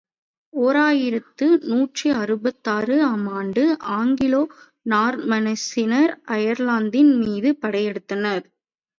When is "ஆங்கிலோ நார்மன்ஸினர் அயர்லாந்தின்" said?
3.97-7.11